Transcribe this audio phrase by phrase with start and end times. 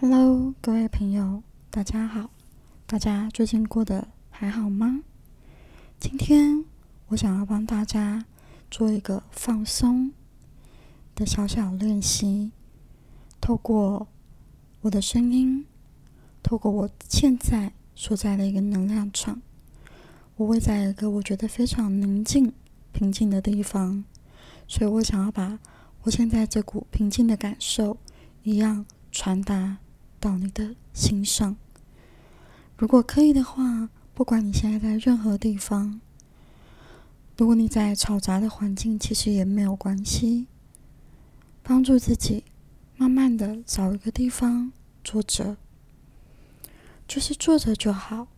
[0.00, 2.30] Hello，各位朋友，大家好！
[2.86, 5.02] 大家最近过得还好吗？
[5.98, 6.64] 今天
[7.08, 8.24] 我想要帮大家
[8.70, 10.12] 做一个放松
[11.16, 12.52] 的小小练习，
[13.40, 14.06] 透过
[14.82, 15.66] 我的声音，
[16.44, 19.42] 透过我现在所在的一个能量场，
[20.36, 22.52] 我会在一个我觉得非常宁静、
[22.92, 24.04] 平静的地方，
[24.68, 25.58] 所以我想要把
[26.02, 27.98] 我现在这股平静的感受
[28.44, 29.78] 一样传达。
[30.20, 31.56] 到你的心上。
[32.76, 36.00] 如果可以的话，不管你现在在任何地方，
[37.36, 40.46] 如果你在嘈杂的环境，其实也没有关系。
[41.62, 42.44] 帮助自己，
[42.96, 44.72] 慢慢的找一个地方
[45.04, 45.56] 坐着，
[47.06, 48.28] 就是坐着就好，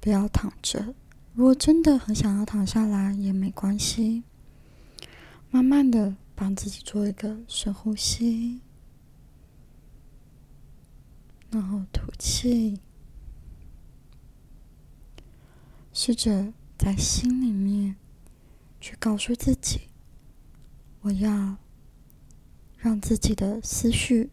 [0.00, 0.94] 不要躺着。
[1.34, 4.22] 如果真的很想要躺下来，也没关系。
[5.50, 8.60] 慢慢的帮自己做一个深呼吸。
[11.50, 12.80] 然后吐气，
[15.92, 17.96] 试着在心里面
[18.80, 19.88] 去告诉自己：
[21.00, 21.56] 我要
[22.76, 24.30] 让自己的思绪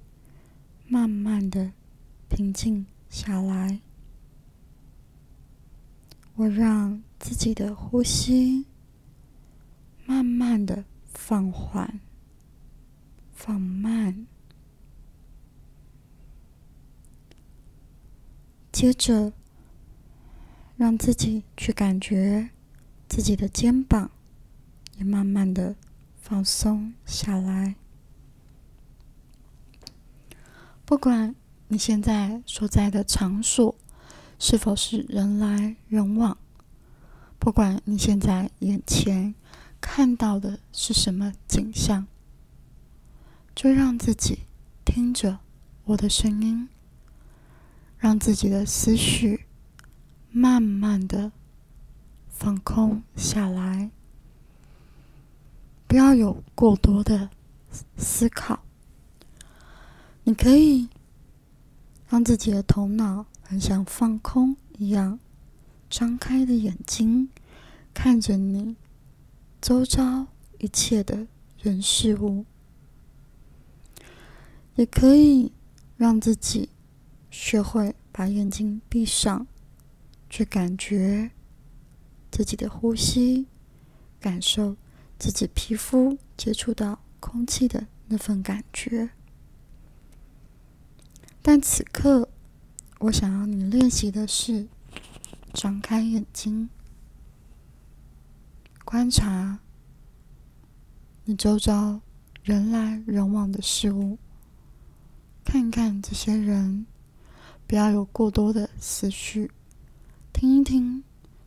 [0.87, 1.71] 慢慢的
[2.27, 3.79] 平静下来，
[6.35, 8.65] 我让自己的呼吸
[10.05, 12.01] 慢慢的放缓、
[13.31, 14.27] 放慢。
[18.73, 19.31] 接着，
[20.75, 22.49] 让自己去感觉
[23.07, 24.09] 自己的肩膀
[24.97, 25.75] 也慢慢的
[26.19, 27.75] 放松下来。
[30.85, 31.35] 不管
[31.67, 33.75] 你现在所在的场所
[34.39, 36.35] 是否是人来人往，
[37.37, 39.35] 不管你现在眼前
[39.79, 42.07] 看到的是什么景象，
[43.53, 44.39] 就让自己
[44.83, 45.37] 听着
[45.85, 46.67] 我的声音。
[48.03, 49.45] 让自己的思绪
[50.29, 51.31] 慢慢的
[52.27, 53.91] 放空下来，
[55.87, 57.29] 不要有过多的
[57.95, 58.65] 思考。
[60.25, 60.89] 你可以
[62.09, 65.17] 让自己的头脑很像放空一样，
[65.89, 67.29] 张开的眼睛
[67.93, 68.75] 看着你
[69.61, 70.27] 周遭
[70.59, 71.25] 一切的
[71.57, 72.43] 人事物，
[74.75, 75.53] 也可以
[75.95, 76.67] 让自己。
[77.35, 79.47] 学会把眼睛闭上，
[80.29, 81.31] 去感觉
[82.31, 83.47] 自己的呼吸，
[84.19, 84.77] 感受
[85.17, 89.09] 自己皮肤接触到空气的那份感觉。
[91.41, 92.29] 但此刻，
[92.99, 94.67] 我想要你练习的是
[95.51, 96.69] 张开眼睛，
[98.85, 99.59] 观察
[101.25, 101.99] 你周遭
[102.43, 104.19] 人来人往的事物，
[105.43, 106.85] 看看这些人。
[107.73, 109.49] 不要有过多的思绪，
[110.31, 111.03] 听一听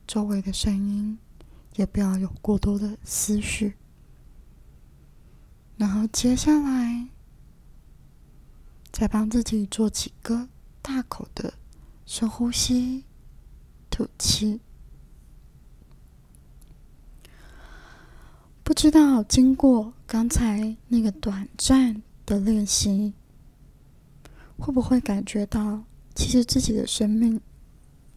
[0.09, 1.17] 周围的声音，
[1.77, 3.77] 也不要有过多的思绪。
[5.77, 7.07] 然后接下来，
[8.91, 10.49] 再帮自己做几个
[10.83, 11.55] 大口的
[12.07, 13.05] 深呼吸，
[13.89, 14.59] 吐气。
[18.65, 23.15] 不知道经过刚才那个短暂的练习，
[24.59, 25.85] 会不会感觉到？
[26.17, 27.39] 其实自己的生命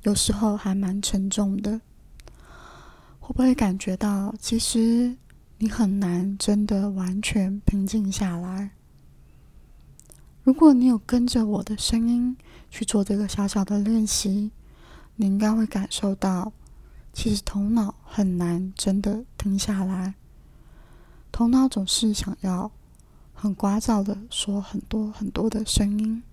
[0.04, 1.82] 有时候还蛮沉重的，
[3.20, 5.18] 会不会感觉到其实
[5.58, 8.72] 你很难真的完全平静下来？
[10.44, 12.38] 如果你有跟着我的声音
[12.72, 14.52] 去做这个小小的练习，
[15.18, 16.54] 你应该会感受到，
[17.12, 20.16] 其实头脑很难真的停下来，
[21.34, 22.72] 头脑总是想要
[23.34, 26.24] 很聒噪的说很多很多的声音。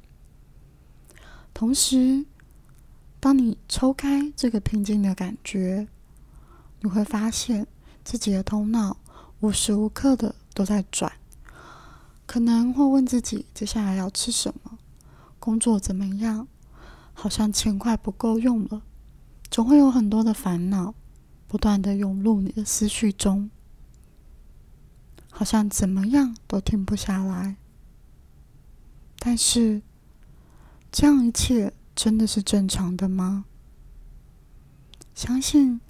[1.58, 2.26] 同时，
[3.18, 5.88] 当你抽开这个平静的感觉，
[6.80, 7.66] 你会发现
[8.04, 8.98] 自己的头脑
[9.40, 11.10] 无时无刻的都在转，
[12.26, 14.76] 可能会问自己接下来要吃什么，
[15.40, 16.46] 工作怎么样，
[17.14, 18.82] 好像钱快不够用了，
[19.50, 20.94] 总会有很多的烦恼
[21.48, 23.50] 不断的涌入你的思绪中，
[25.30, 27.56] 好像怎么样都停不下来，
[29.18, 29.80] 但是。
[30.90, 33.44] 这样一切真的是正常的吗？
[35.14, 35.80] 相信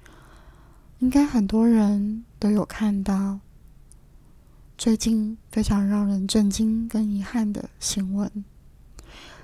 [0.99, 3.39] 应该很多人都有看到
[4.77, 8.45] 最近非常让人震惊跟遗憾的新闻。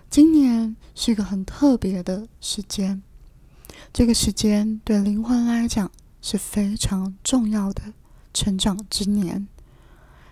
[0.10, 3.02] 今年是一个很特别的时间，
[3.92, 5.92] 这个时间对灵魂来讲
[6.22, 7.94] 是非常重要的
[8.34, 9.48] 成长之年，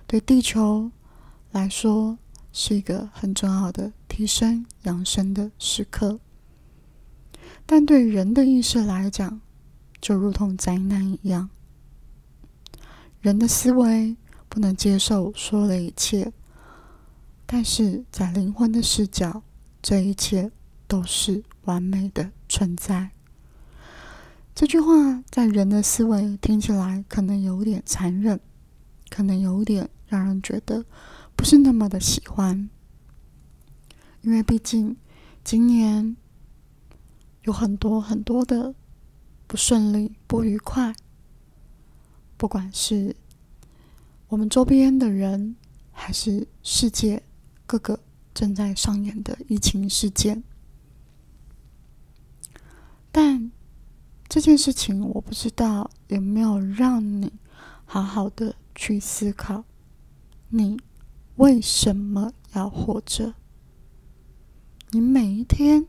[0.06, 0.92] 对地球
[1.52, 2.18] 来说
[2.54, 3.92] 是一个很重要的。
[4.12, 6.20] 提升养生的时刻。
[7.66, 9.40] 但对人的意识来讲，
[10.02, 11.50] 就如同灾难一样。
[13.22, 14.18] 人的思维
[14.50, 16.34] 不能接受说的一切，
[17.46, 19.44] 但是在灵魂的视角，
[19.82, 20.52] 这一切
[20.90, 23.12] 都是完美的存在。
[24.54, 28.42] 这句话在人的思维听起来可能有点残忍，
[29.10, 30.84] 可能有点让人觉得
[31.38, 32.70] 不是那么的喜欢，
[34.22, 34.96] 因为毕竟
[35.44, 36.16] 今年
[37.44, 38.76] 有很多很多的
[39.48, 40.96] 不顺利、不愉快。
[42.38, 43.16] 不管是
[44.28, 45.56] 我们周边的人，
[45.92, 47.22] 还是世界
[47.66, 48.00] 各个
[48.34, 50.44] 正在上演的疫情事件，
[53.12, 53.52] 但
[54.30, 57.34] 这件事情我不知道有没有让你
[57.86, 59.66] 好好的去思考，
[60.50, 60.80] 你
[61.36, 63.36] 为什么要活着？
[64.94, 65.88] 你每一天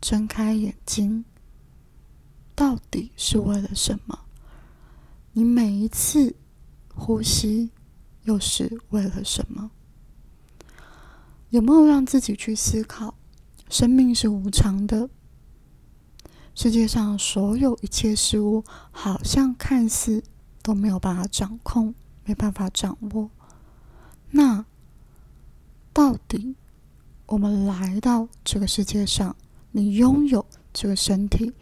[0.00, 1.26] 睁开眼睛，
[2.54, 4.20] 到底是为了什么？
[5.32, 6.34] 你每一次
[6.94, 7.70] 呼吸
[8.22, 9.70] 又是为了什么？
[11.50, 13.14] 有没有让自己去思考？
[13.68, 15.10] 生命是无常的，
[16.54, 20.24] 世界上所有一切事物，好像看似
[20.62, 21.94] 都没有办法掌控，
[22.24, 23.30] 没办法掌握。
[24.30, 24.64] 那
[25.92, 26.56] 到底
[27.28, 29.36] 我们来到这个世界上，
[29.72, 31.52] 你拥有这个身体，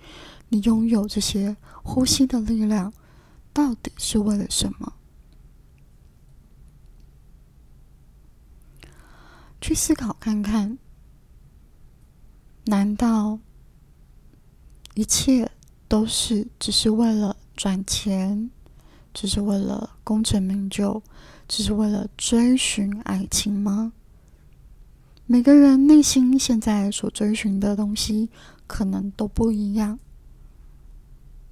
[0.49, 2.93] 你拥有这些呼吸的力量？
[3.53, 4.93] 到底是为了什么？
[9.61, 10.79] 去思考看看。
[12.67, 13.41] 难道
[14.95, 15.51] 一切
[15.89, 18.53] 都是只是为了赚钱，
[19.13, 21.03] 只是为了功成名就，
[21.49, 23.93] 只是为了追寻爱情吗？
[25.29, 28.31] 每个人内心现在所追寻的东西
[28.69, 29.99] 可能都不一样。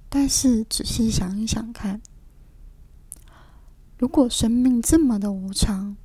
[0.07, 2.01] 但是仔细想一想看，
[3.97, 5.97] 如果生命这么的无常，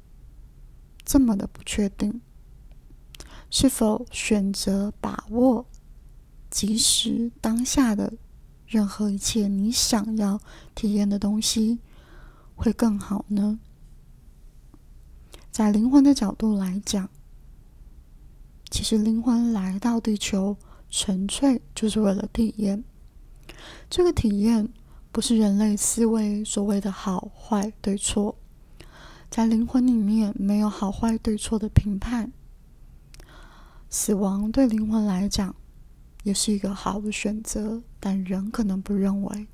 [1.05, 2.21] 这么的不确定，
[3.51, 5.65] 是否选择把握
[6.51, 8.15] 即时当下的
[8.67, 10.41] 任何一切你想要
[10.75, 11.79] 体验的东西
[12.57, 13.61] 会更好呢？
[15.53, 17.09] 在灵魂的角度来讲，
[18.71, 20.57] 其实灵魂来到地球，
[20.89, 22.85] 纯粹就是为了体验。
[23.91, 24.69] 这个体验
[25.11, 28.37] 不是人类思维所谓的好坏对错，
[29.29, 32.33] 在灵魂里面没有好坏对错的评判。
[33.89, 35.55] 死亡对灵魂来讲
[36.23, 39.47] 也是一个好的选择，但人可能不认为；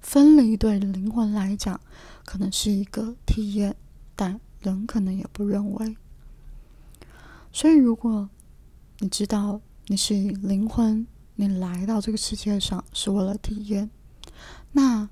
[0.00, 1.78] 分离对灵魂来讲
[2.24, 3.76] 可能是一个体验，
[4.16, 5.96] 但人可能也不认为。
[7.52, 8.30] 所以，如果
[9.02, 11.04] 你知道你是灵魂。
[11.34, 13.90] 你来到这个世界上是为了体验，
[14.70, 15.08] 那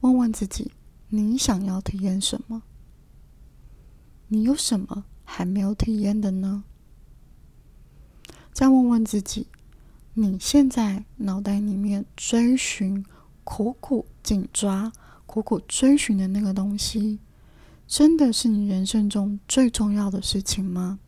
[0.00, 0.72] 问问自己，
[1.10, 2.62] 你想要体验什么？
[4.28, 6.64] 你有什么还没有体验的呢？
[8.54, 9.48] 再问问自己，
[10.14, 13.04] 你现在脑袋里面追寻、
[13.44, 14.90] 苦苦紧抓、
[15.26, 17.18] 苦苦追寻的那个东西，
[17.86, 20.98] 真的是你人生中最重要的事情吗？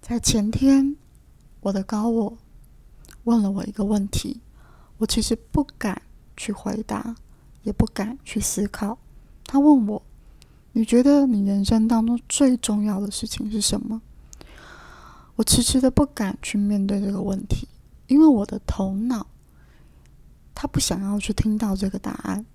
[0.00, 0.96] 在前天。
[1.60, 2.38] 我的高我
[3.24, 4.40] 问了我一个问题，
[4.98, 6.00] 我其实不敢
[6.36, 7.16] 去回答，
[7.64, 8.96] 也不敢去思考。
[9.44, 10.00] 他问我
[10.72, 14.00] ：“你觉得你人生当中最重要的事情是什么？”
[15.34, 17.66] 我迟迟的不敢去面对这个问题，
[18.06, 19.26] 因为我的头脑
[20.54, 22.46] 他不想要去听到这个答案。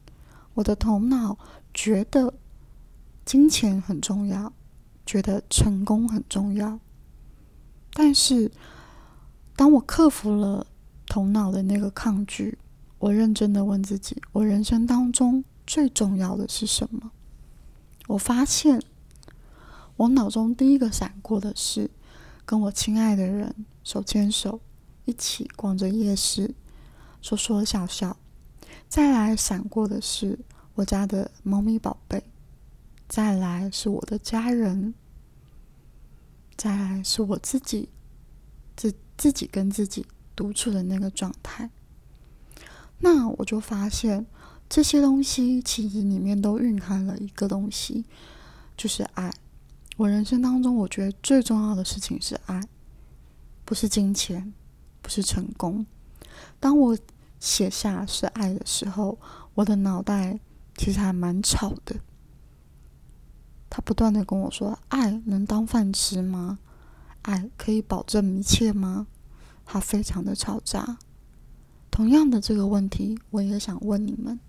[0.53, 1.38] 我的头脑
[1.73, 2.33] 觉得
[3.25, 4.53] 金钱很重要，
[5.05, 6.79] 觉得成功很重要，
[7.93, 8.51] 但是。
[9.55, 10.65] 当我克服了
[11.05, 12.57] 头脑的那个抗拒，
[12.97, 17.12] 我认真的问自己：我人生当中最重要的是什么？
[18.07, 18.81] 我发现，
[19.95, 21.91] 我脑中第一个闪过的是
[22.45, 24.59] 跟我亲爱的人手牵手
[25.05, 26.55] 一起逛着夜市，
[27.21, 28.17] 说说笑笑；
[28.89, 30.39] 再来闪过的是
[30.73, 32.19] 我家的猫咪宝贝；
[33.07, 34.95] 再来是我的家人；
[36.57, 37.89] 再来是我自己。
[38.75, 40.03] 自自己跟自己
[40.36, 41.69] 独处的那个状态，
[43.01, 44.25] 那我就发现
[44.67, 48.03] 这些东西其实里面都蕴含了一个东西，
[48.75, 49.31] 就是爱。
[49.95, 52.60] 我人生当中，我觉得最重要的事情是爱，
[53.63, 54.51] 不是金钱，
[55.03, 55.86] 不是成功。
[56.60, 56.98] 当我
[57.39, 59.19] 写下是爱的时候，
[59.53, 60.39] 我的脑袋
[60.75, 61.95] 其实还蛮吵的。
[63.75, 66.60] 他不断的跟我说：“爱能当饭吃吗？
[67.24, 69.08] 爱可以保证一切吗？”
[69.65, 71.00] 他非常的嘈杂。
[71.89, 74.39] 同样的这个问题，我也想问你们：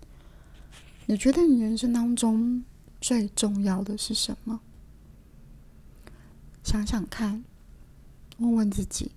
[1.07, 2.63] 你觉得你人生当中
[3.01, 4.59] 最重要的是什么？
[6.63, 7.43] 想想看，
[8.37, 9.11] 问问自己。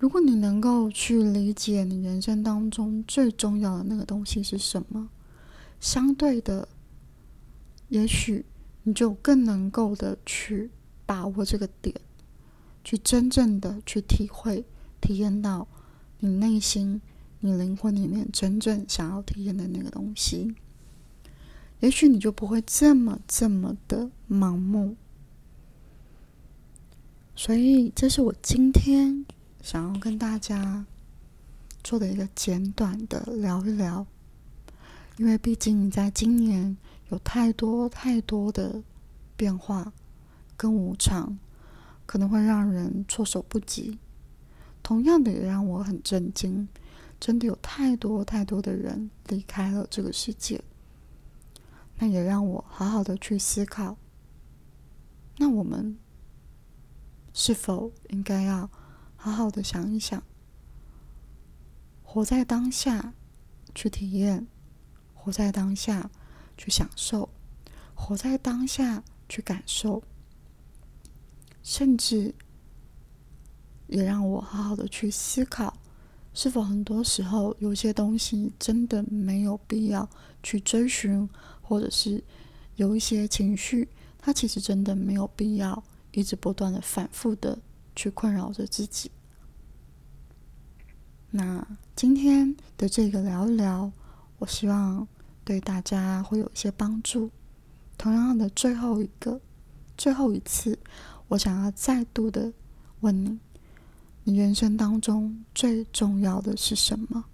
[0.00, 5.08] 如果你能够去理解你人生当中最重要的那个东西是什么，
[5.78, 6.66] 相对的，
[7.88, 8.44] 也许
[8.82, 10.70] 你就更能够的去
[11.06, 11.94] 把握这个点，
[12.82, 14.64] 去真正的去体会、
[15.00, 15.66] 体验到
[16.18, 17.00] 你内心、
[17.40, 20.54] 你灵魂里面真正想要体验的那个东西，
[21.80, 24.96] 也许你就不会这么这么的盲目。
[27.36, 29.24] 所以，这是我今天。
[29.62, 30.84] 想要跟大家
[31.82, 34.06] 做的一个简短的聊一聊，
[35.16, 36.76] 因为毕竟在今年
[37.14, 38.82] 有太多太多的
[39.36, 39.92] 变化
[40.56, 41.38] 跟无常，
[42.06, 43.96] 可能会让人措手不及。
[44.82, 46.66] 同样的，也让我很震惊，
[47.20, 50.60] 真的有太多太多的人离开了这个世界。
[51.98, 53.96] 那也让我好好的去思考，
[55.38, 55.96] 那我们
[57.32, 58.68] 是否应该要？
[59.14, 60.22] 好好的想一想，
[62.02, 63.14] 活在当下，
[63.72, 64.46] 去体验；
[65.14, 66.10] 活在当下，
[66.56, 67.28] 去享受；
[67.94, 70.02] 活在当下，去感受。
[71.62, 72.34] 甚至
[73.86, 75.76] 也让我好好的去思考，
[76.32, 80.08] 是否很多时候有些东西真的没有必要
[80.42, 81.28] 去追寻，
[81.62, 82.22] 或者是
[82.76, 85.82] 有一些情绪，它其实真的没有必要
[86.12, 87.58] 一直不断的反复的。
[87.96, 89.08] 去困扰着自己。
[91.30, 93.92] 那今天的这个聊一聊，
[94.38, 95.06] 我希望
[95.44, 97.30] 对大家会有一些帮助。
[97.96, 99.40] 同样的，最后一个、
[99.96, 100.78] 最后一次，
[101.28, 102.52] 我想要再度的
[103.00, 103.38] 问你：
[104.24, 107.24] 你人生当中最重要的是什么？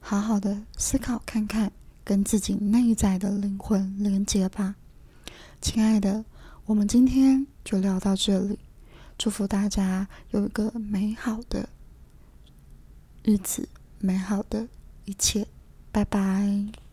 [0.00, 1.70] 好好的思考看看，
[2.02, 4.74] 跟自己内在的灵魂连接吧。
[5.60, 6.24] 亲爱的，
[6.66, 8.58] 我们今天就聊到这里。
[9.16, 11.68] 祝福大家有一个美好的
[13.22, 13.68] 日子，
[14.00, 14.68] 美好的
[15.04, 15.46] 一切，
[15.94, 16.83] 拜拜。